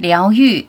[0.00, 0.66] 疗愈，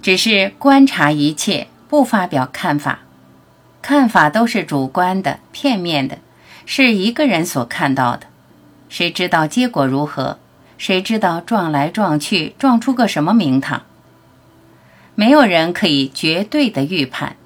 [0.00, 3.00] 只是观察一切，不发表看法。
[3.82, 6.16] 看法都是主观的、片面的，
[6.64, 8.28] 是一个人所看到的。
[8.88, 10.38] 谁知道结果如何？
[10.78, 13.82] 谁知道撞来撞去，撞出个什么名堂？
[15.14, 17.36] 没有人可以绝对的预判。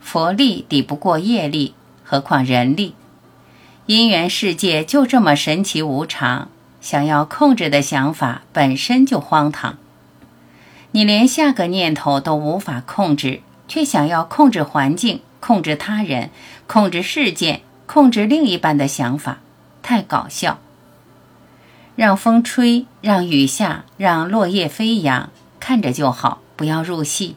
[0.00, 2.94] 佛力抵不过业力，何况人力？
[3.86, 6.48] 因缘世界就这么神奇无常，
[6.80, 9.78] 想要控制的想法本身就荒唐。
[10.90, 16.30] 你连下个念头都无法控制，却想要控制环境、控制他人、
[16.66, 19.38] 控制事件、控制另一半的想法，
[19.84, 20.58] 太搞笑。
[21.94, 25.30] 让风吹，让雨下，让落叶飞扬，
[25.60, 27.36] 看着就好，不要入戏。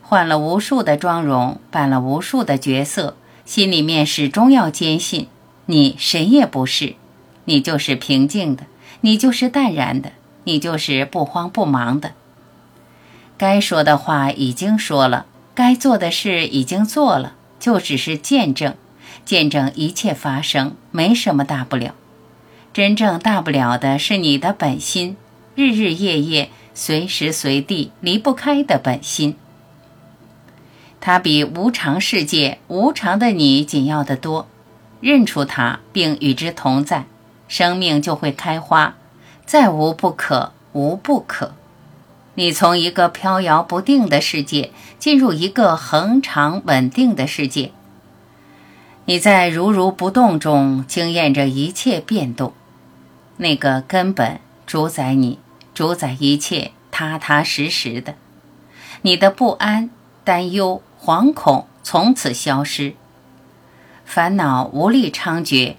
[0.00, 5.28] 换了无数的妆容，扮了无数的角色，心里面始终要坚信。
[5.66, 6.94] 你谁也不是，
[7.46, 8.64] 你就是平静的，
[9.00, 10.12] 你就是淡然的，
[10.44, 12.12] 你就是不慌不忙的。
[13.36, 18.74] 该说的话已经说了，该做的事已经做了，就只是见证，
[19.24, 21.94] 见证一切发生，没什么大不了。
[22.72, 25.16] 真正大不了的是你的本心，
[25.54, 29.36] 日日夜夜、随时随地离不开的本心。
[31.00, 34.48] 它比无常世界、无常的你紧要得多。
[35.00, 37.04] 认出它，并与之同在，
[37.48, 38.94] 生命就会开花。
[39.46, 41.54] 再无不可，无不可。
[42.36, 47.70] 你从一个飘摇不定的世界进入一个恒常稳定的世界。
[49.04, 52.54] 你在如如不动中经验着一切变动。
[53.36, 55.38] 那个根本主宰你，
[55.74, 58.14] 主宰一切，踏踏实实的。
[59.02, 59.90] 你的不安、
[60.24, 62.94] 担忧、惶恐从此消失。
[64.04, 65.74] 烦恼无力猖獗，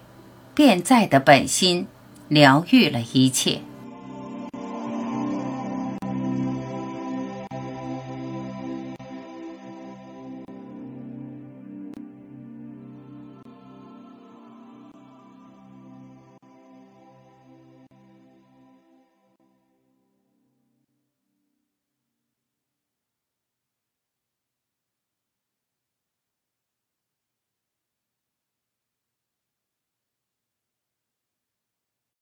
[0.54, 1.88] 便在的本心
[2.28, 3.62] 疗愈了一切。